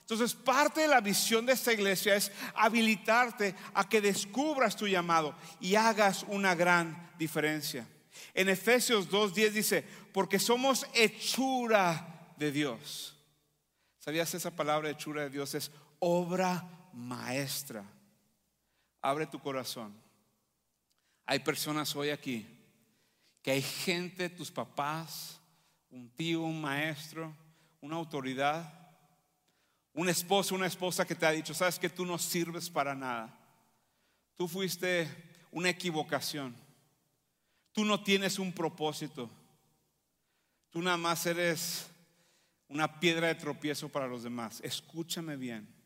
[0.00, 5.36] Entonces, parte de la visión de esta iglesia es habilitarte a que descubras tu llamado
[5.60, 7.86] y hagas una gran diferencia.
[8.32, 13.18] En Efesios 2.10 dice, porque somos hechura de Dios.
[13.98, 15.54] ¿Sabías esa palabra hechura de Dios?
[15.54, 17.84] Es obra maestra.
[19.00, 19.94] Abre tu corazón.
[21.26, 22.46] Hay personas hoy aquí
[23.42, 25.40] que hay gente, tus papás,
[25.90, 27.34] un tío, un maestro,
[27.80, 28.72] una autoridad,
[29.94, 33.36] un esposo, una esposa que te ha dicho, sabes que tú no sirves para nada.
[34.36, 35.08] Tú fuiste
[35.50, 36.54] una equivocación.
[37.72, 39.30] Tú no tienes un propósito.
[40.70, 41.88] Tú nada más eres
[42.68, 44.60] una piedra de tropiezo para los demás.
[44.62, 45.77] Escúchame bien.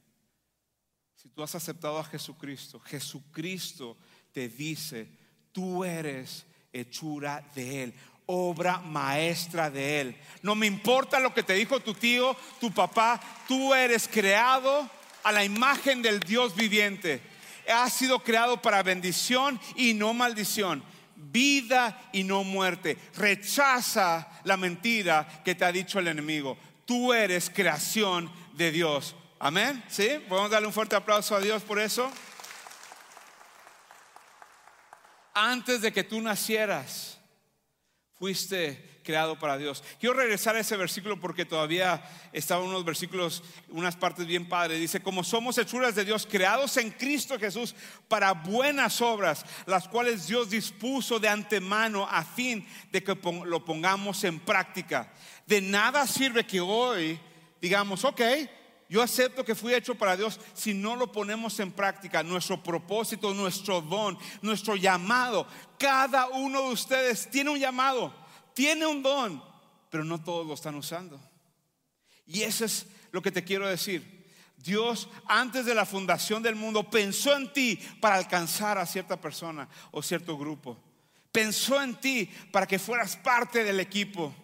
[1.22, 3.96] Si tú has aceptado a Jesucristo, Jesucristo
[4.32, 5.06] te dice,
[5.52, 7.94] tú eres hechura de Él,
[8.26, 10.16] obra maestra de Él.
[10.42, 14.90] No me importa lo que te dijo tu tío, tu papá, tú eres creado
[15.22, 17.22] a la imagen del Dios viviente.
[17.72, 20.82] Has sido creado para bendición y no maldición
[21.14, 22.98] vida y no muerte.
[23.14, 26.58] Rechaza la mentira que te ha dicho el enemigo.
[26.84, 29.14] Tú eres creación de Dios.
[29.44, 29.82] Amén.
[29.88, 30.08] ¿Sí?
[30.28, 32.08] Podemos darle un fuerte aplauso a Dios por eso.
[35.34, 37.18] Antes de que tú nacieras,
[38.20, 39.82] fuiste creado para Dios.
[39.98, 44.78] Quiero regresar a ese versículo porque todavía estaban unos versículos, unas partes bien padres.
[44.78, 47.74] Dice, como somos hechuras de Dios, creados en Cristo Jesús
[48.06, 54.22] para buenas obras, las cuales Dios dispuso de antemano a fin de que lo pongamos
[54.22, 55.12] en práctica.
[55.48, 57.18] De nada sirve que hoy
[57.62, 58.20] digamos, ok,
[58.92, 63.32] yo acepto que fui hecho para Dios si no lo ponemos en práctica, nuestro propósito,
[63.32, 65.46] nuestro don, nuestro llamado.
[65.78, 68.22] Cada uno de ustedes tiene un llamado
[68.54, 69.42] tiene un don,
[69.90, 71.20] pero no todos lo están usando.
[72.26, 74.22] Y eso es lo que te quiero decir.
[74.56, 79.68] Dios antes de la fundación del mundo pensó en ti para alcanzar a cierta persona
[79.90, 80.78] o cierto grupo.
[81.32, 84.34] Pensó en ti para que fueras parte del equipo,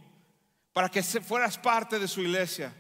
[0.73, 2.75] para que fueras parte de su iglesia.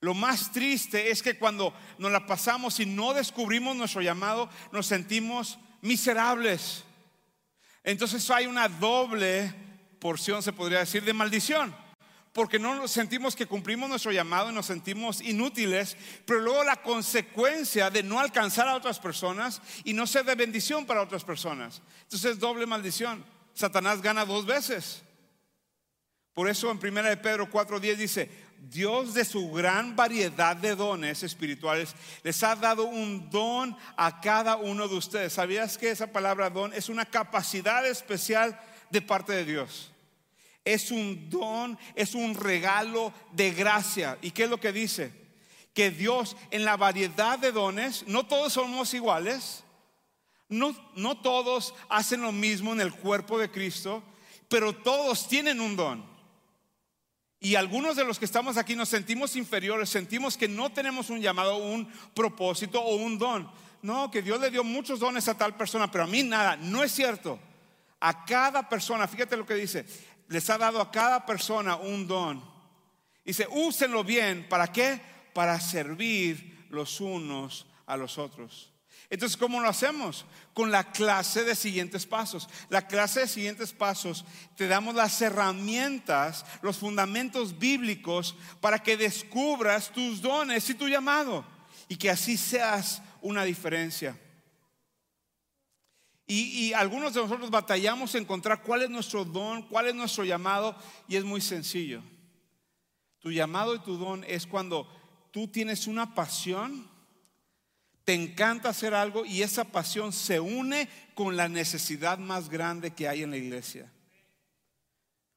[0.00, 4.86] Lo más triste es que cuando nos la pasamos y no descubrimos nuestro llamado, nos
[4.86, 6.84] sentimos miserables.
[7.82, 9.54] Entonces hay una doble
[9.98, 11.74] porción, se podría decir, de maldición.
[12.32, 16.82] Porque no nos sentimos que cumplimos nuestro llamado y nos sentimos inútiles, pero luego la
[16.82, 21.80] consecuencia de no alcanzar a otras personas y no ser de bendición para otras personas.
[22.02, 23.24] Entonces es doble maldición.
[23.54, 25.02] Satanás gana dos veces.
[26.34, 28.30] Por eso en 1 de Pedro 4:10 dice,
[28.70, 34.56] Dios de su gran variedad de dones espirituales les ha dado un don a cada
[34.56, 35.32] uno de ustedes.
[35.32, 38.58] ¿Sabías que esa palabra don es una capacidad especial
[38.90, 39.90] de parte de Dios.
[40.64, 44.18] Es un don, es un regalo de gracia.
[44.20, 45.12] ¿Y qué es lo que dice?
[45.72, 49.62] Que Dios en la variedad de dones, no todos somos iguales,
[50.48, 54.02] no, no todos hacen lo mismo en el cuerpo de Cristo,
[54.48, 56.15] pero todos tienen un don.
[57.46, 61.20] Y algunos de los que estamos aquí nos sentimos inferiores, sentimos que no tenemos un
[61.20, 63.48] llamado, un propósito o un don.
[63.82, 66.56] No, que Dios le dio muchos dones a tal persona, pero a mí nada.
[66.56, 67.38] No es cierto.
[68.00, 69.86] A cada persona, fíjate lo que dice,
[70.26, 72.42] les ha dado a cada persona un don.
[73.24, 74.48] Dice, úsenlo bien.
[74.48, 75.00] ¿Para qué?
[75.32, 78.72] Para servir los unos a los otros.
[79.08, 80.24] Entonces, ¿cómo lo hacemos?
[80.52, 82.48] Con la clase de siguientes pasos.
[82.68, 84.24] La clase de siguientes pasos
[84.56, 91.44] te damos las herramientas, los fundamentos bíblicos para que descubras tus dones y tu llamado
[91.88, 94.18] y que así seas una diferencia.
[96.28, 100.76] Y, algunos de nosotros batallamos en encontrar cuál es nuestro don, cuál es nuestro llamado,
[101.06, 102.02] y es muy sencillo.
[103.20, 104.88] Tu llamado y tu don es cuando
[105.30, 106.90] tú tienes una pasión
[108.06, 113.08] te encanta hacer algo y esa pasión se une con la necesidad más grande que
[113.08, 113.90] hay en la iglesia.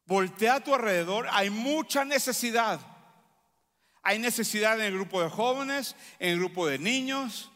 [0.05, 2.79] Voltea a tu alrededor, hay mucha necesidad.
[4.03, 7.49] Hay necesidad en el grupo de jóvenes, en el grupo de niños,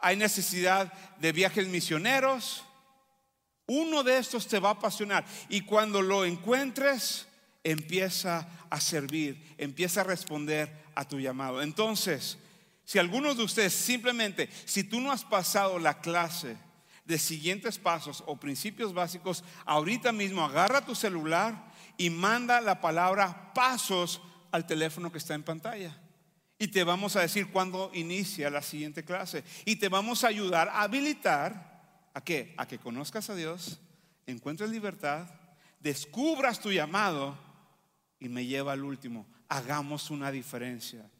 [0.00, 2.64] hay necesidad de viajes misioneros.
[3.66, 7.26] Uno de estos te va a apasionar y cuando lo encuentres,
[7.64, 11.62] empieza a servir, empieza a responder a tu llamado.
[11.62, 12.38] Entonces,
[12.84, 16.56] si algunos de ustedes simplemente, si tú no has pasado la clase
[17.04, 23.52] de siguientes pasos o principios básicos, ahorita mismo agarra tu celular y manda la palabra
[23.54, 25.98] pasos al teléfono que está en pantalla.
[26.58, 29.42] Y te vamos a decir cuándo inicia la siguiente clase.
[29.64, 31.72] Y te vamos a ayudar a habilitar
[32.14, 32.54] a qué?
[32.56, 33.80] A que conozcas a Dios,
[34.26, 35.26] encuentres libertad,
[35.80, 37.36] descubras tu llamado
[38.20, 39.26] y me lleva al último.
[39.48, 41.10] Hagamos una diferencia.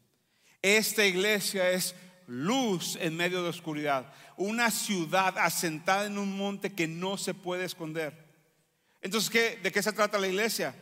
[0.63, 1.93] Esta iglesia es
[2.25, 7.65] luz en medio de oscuridad, una ciudad asentada en un monte que no se puede
[7.65, 8.17] esconder.
[9.01, 10.73] Entonces, ¿qué, ¿de qué se trata la iglesia?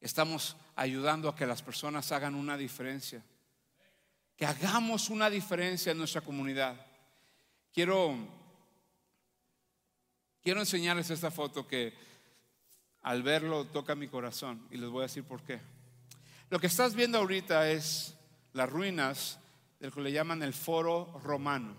[0.00, 3.22] Estamos ayudando a que las personas hagan una diferencia,
[4.38, 6.80] que hagamos una diferencia en nuestra comunidad.
[7.74, 8.16] Quiero,
[10.42, 11.92] quiero enseñarles esta foto que
[13.02, 15.60] al verlo toca mi corazón y les voy a decir por qué.
[16.48, 18.15] Lo que estás viendo ahorita es
[18.56, 19.38] las ruinas
[19.78, 21.74] del que le llaman el foro romano.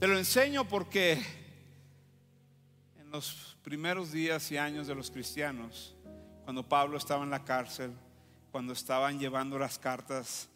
[0.00, 1.22] Te lo enseño porque
[2.98, 5.94] en los primeros días y años de los cristianos,
[6.44, 7.92] cuando Pablo estaba en la cárcel,
[8.50, 10.48] cuando estaban llevando las cartas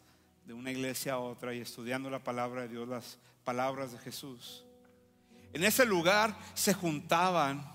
[0.45, 4.65] de una iglesia a otra y estudiando la palabra de Dios, las palabras de Jesús,
[5.53, 7.71] en ese lugar se juntaban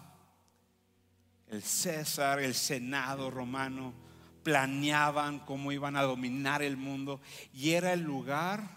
[1.48, 3.94] el César, el Senado romano,
[4.44, 7.20] planeaban cómo iban a dominar el mundo
[7.52, 8.68] y era el lugar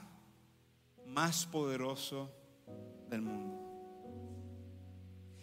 [1.06, 2.32] más poderoso
[3.10, 3.58] del mundo.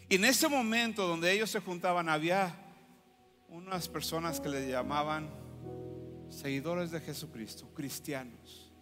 [0.08, 2.56] Y en ese momento donde ellos se juntaban había
[3.48, 5.30] unas personas que le llamaban
[6.28, 8.72] seguidores de Jesucristo, cristianos.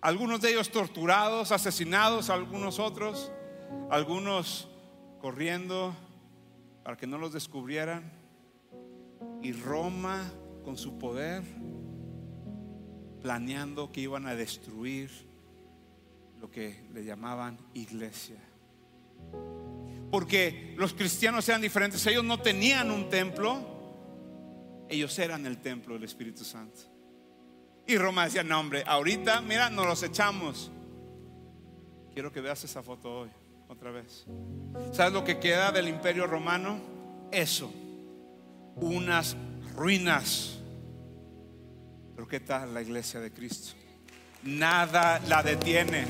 [0.00, 3.30] Algunos de ellos torturados, asesinados, algunos otros,
[3.90, 4.68] algunos
[5.20, 5.94] corriendo
[6.82, 8.12] para que no los descubrieran.
[9.42, 11.42] Y Roma con su poder,
[13.20, 15.10] planeando que iban a destruir
[16.40, 18.38] lo que le llamaban iglesia.
[20.10, 23.60] Porque los cristianos eran diferentes, ellos no tenían un templo,
[24.88, 26.80] ellos eran el templo del Espíritu Santo.
[27.86, 30.70] Y Roma decía, no hombre, ahorita, mira, nos los echamos.
[32.12, 33.30] Quiero que veas esa foto hoy,
[33.68, 34.26] otra vez.
[34.92, 36.78] ¿Sabes lo que queda del imperio romano?
[37.30, 37.72] Eso,
[38.76, 39.36] unas
[39.74, 40.58] ruinas.
[42.14, 43.74] Pero ¿qué tal la iglesia de Cristo?
[44.42, 46.04] Nada la detiene.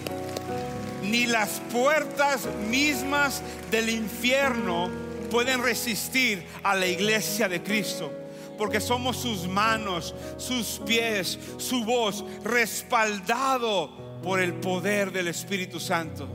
[1.03, 4.91] Ni las puertas mismas del infierno
[5.31, 8.13] pueden resistir a la iglesia de Cristo.
[8.59, 16.29] Porque somos sus manos, sus pies, su voz, respaldado por el poder del Espíritu Santo.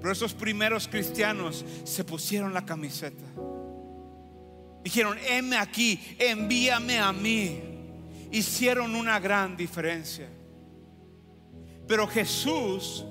[0.00, 3.27] Pero esos primeros cristianos se pusieron la camiseta
[4.82, 7.60] Dijeron, heme aquí, envíame a mí.
[8.30, 10.28] Hicieron una gran diferencia.
[11.86, 13.04] Pero Jesús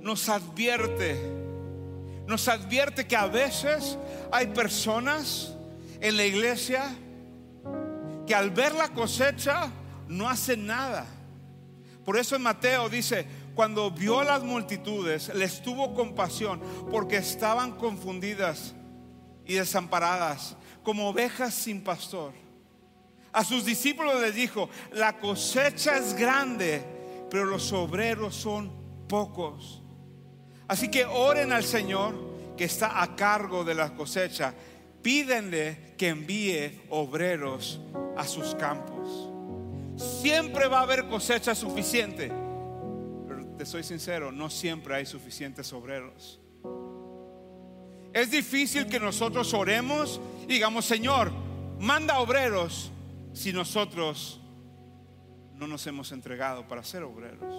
[0.00, 1.20] nos advierte,
[2.26, 3.98] nos advierte que a veces
[4.32, 5.54] hay personas
[6.00, 6.84] en la iglesia
[8.26, 9.70] que al ver la cosecha
[10.08, 11.06] no hacen nada.
[12.04, 17.72] Por eso en Mateo dice, cuando vio a las multitudes, les tuvo compasión porque estaban
[17.72, 18.74] confundidas
[19.50, 22.32] y desamparadas como ovejas sin pastor.
[23.32, 26.84] A sus discípulos les dijo, la cosecha es grande,
[27.28, 28.70] pero los obreros son
[29.08, 29.82] pocos.
[30.68, 32.14] Así que oren al Señor
[32.56, 34.54] que está a cargo de la cosecha.
[35.02, 37.80] Pídenle que envíe obreros
[38.16, 39.30] a sus campos.
[40.22, 42.30] Siempre va a haber cosecha suficiente.
[43.26, 46.38] Pero te soy sincero, no siempre hay suficientes obreros.
[48.12, 51.32] Es difícil que nosotros oremos y digamos, Señor,
[51.78, 52.90] manda obreros
[53.32, 54.40] si nosotros
[55.60, 57.54] no nos hemos entregado para ser obreros?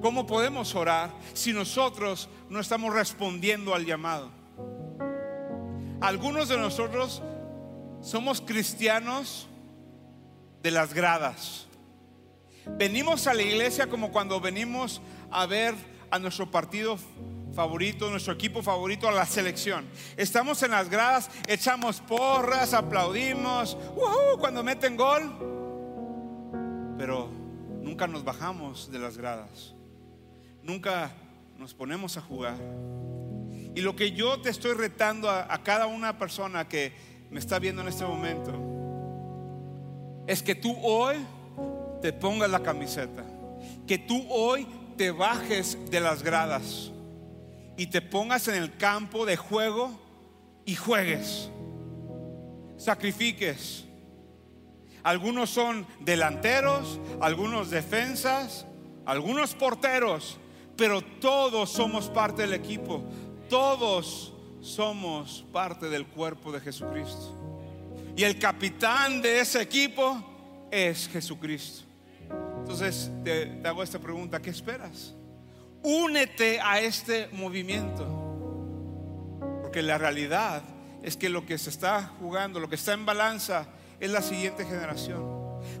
[0.00, 4.30] ¿Cómo podemos orar si nosotros no estamos respondiendo al llamado?
[6.00, 7.22] Algunos de nosotros
[8.00, 9.46] somos cristianos
[10.62, 11.66] de las gradas.
[12.78, 15.74] Venimos a la iglesia como cuando venimos a ver
[16.14, 16.96] a nuestro partido
[17.56, 19.84] favorito, nuestro equipo favorito, a la selección.
[20.16, 23.76] Estamos en las gradas, echamos porras, aplaudimos,
[24.38, 25.34] cuando meten gol,
[26.96, 27.28] pero
[27.82, 29.74] nunca nos bajamos de las gradas,
[30.62, 31.10] nunca
[31.58, 32.58] nos ponemos a jugar.
[33.74, 36.92] Y lo que yo te estoy retando a, a cada una persona que
[37.28, 38.52] me está viendo en este momento
[40.28, 41.16] es que tú hoy
[42.00, 43.24] te pongas la camiseta,
[43.84, 44.64] que tú hoy
[44.96, 46.90] te bajes de las gradas
[47.76, 49.98] y te pongas en el campo de juego
[50.64, 51.50] y juegues,
[52.76, 53.84] sacrifiques.
[55.02, 58.66] Algunos son delanteros, algunos defensas,
[59.04, 60.38] algunos porteros,
[60.76, 63.04] pero todos somos parte del equipo,
[63.50, 67.36] todos somos parte del cuerpo de Jesucristo.
[68.16, 71.83] Y el capitán de ese equipo es Jesucristo.
[72.64, 75.12] Entonces te, hago esta pregunta, ¿qué esperas?
[75.82, 78.08] Únete a este movimiento.
[79.60, 80.62] Porque la realidad
[81.02, 83.66] es que lo que se está jugando, lo que está en balanza,
[84.00, 85.22] es la siguiente generación.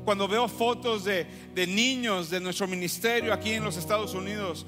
[0.04, 4.66] Cuando veo fotos de, de niños de nuestro ministerio aquí en los Estados Unidos,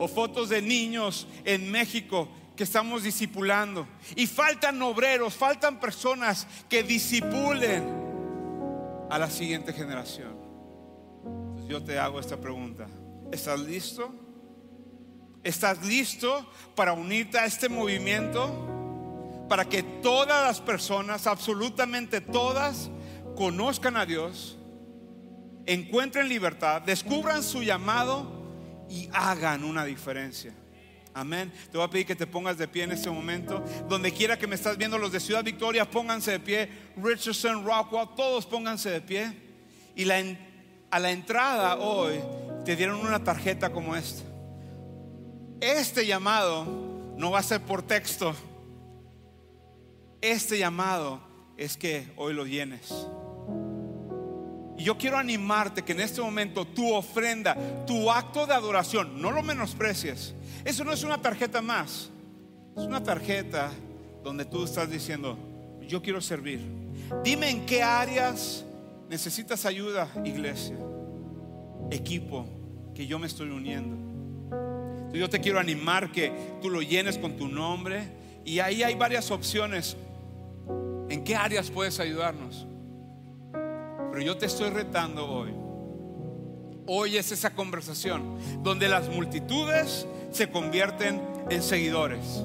[0.00, 3.86] o fotos de niños en México que estamos discipulando.
[4.16, 7.84] Y faltan obreros, faltan personas que disipulen
[9.08, 10.41] a la siguiente generación
[11.72, 12.86] yo te hago esta pregunta.
[13.32, 14.14] ¿Estás listo?
[15.42, 16.46] ¿Estás listo
[16.76, 19.46] para unirte a este movimiento?
[19.48, 22.90] Para que todas las personas, absolutamente todas,
[23.36, 24.58] conozcan a Dios,
[25.64, 30.52] encuentren libertad, descubran su llamado y hagan una diferencia.
[31.14, 31.50] Amén.
[31.70, 33.64] Te voy a pedir que te pongas de pie en este momento.
[33.88, 36.68] Donde quiera que me estás viendo, los de Ciudad Victoria, pónganse de pie.
[36.98, 39.32] Richardson, Rockwell, todos pónganse de pie.
[39.96, 40.20] Y la
[40.92, 42.20] a la entrada hoy
[42.66, 44.22] te dieron una tarjeta como esta.
[45.58, 46.66] Este llamado
[47.16, 48.34] no va a ser por texto.
[50.20, 51.18] Este llamado
[51.56, 52.92] es que hoy lo llenes.
[54.76, 59.30] Y yo quiero animarte que en este momento tu ofrenda, tu acto de adoración, no
[59.30, 60.34] lo menosprecies.
[60.62, 62.10] Eso no es una tarjeta más.
[62.76, 63.70] Es una tarjeta
[64.22, 65.38] donde tú estás diciendo,
[65.80, 66.60] yo quiero servir.
[67.24, 68.66] Dime en qué áreas
[69.12, 70.74] necesitas ayuda, iglesia,
[71.90, 72.46] equipo,
[72.94, 73.94] que yo me estoy uniendo.
[75.12, 76.32] yo te quiero animar que
[76.62, 78.08] tú lo llenes con tu nombre
[78.42, 79.98] y ahí hay varias opciones.
[81.10, 82.66] ¿En qué áreas puedes ayudarnos?
[83.52, 85.52] Pero yo te estoy retando hoy.
[86.86, 92.44] Hoy es esa conversación donde las multitudes se convierten en seguidores.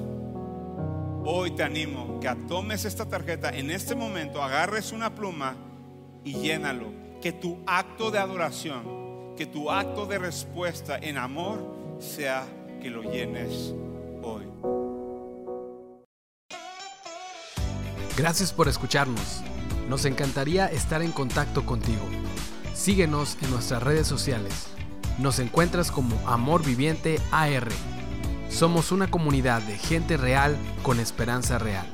[1.24, 5.67] Hoy te animo que tomes esta tarjeta en este momento, agarres una pluma
[6.24, 6.92] y llénalo.
[7.20, 12.46] Que tu acto de adoración, que tu acto de respuesta en amor sea
[12.80, 13.74] que lo llenes
[14.22, 14.44] hoy.
[18.16, 19.42] Gracias por escucharnos.
[19.88, 22.04] Nos encantaría estar en contacto contigo.
[22.74, 24.68] Síguenos en nuestras redes sociales.
[25.18, 27.68] Nos encuentras como Amor Viviente AR.
[28.50, 31.86] Somos una comunidad de gente real con esperanza real.